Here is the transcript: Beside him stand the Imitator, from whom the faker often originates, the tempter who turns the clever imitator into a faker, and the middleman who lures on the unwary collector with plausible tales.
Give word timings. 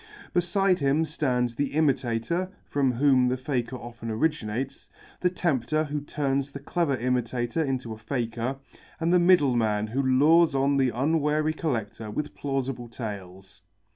Beside 0.33 0.79
him 0.79 1.05
stand 1.05 1.49
the 1.49 1.73
Imitator, 1.73 2.51
from 2.65 2.93
whom 2.93 3.27
the 3.27 3.37
faker 3.37 3.75
often 3.75 4.09
originates, 4.09 4.89
the 5.19 5.29
tempter 5.29 5.83
who 5.83 6.01
turns 6.01 6.49
the 6.49 6.59
clever 6.59 6.97
imitator 6.97 7.63
into 7.63 7.93
a 7.93 7.99
faker, 7.99 8.57
and 8.99 9.13
the 9.13 9.19
middleman 9.19 9.85
who 9.85 10.01
lures 10.01 10.55
on 10.55 10.77
the 10.77 10.89
unwary 10.89 11.53
collector 11.53 12.09
with 12.09 12.33
plausible 12.33 12.87
tales. 12.87 13.61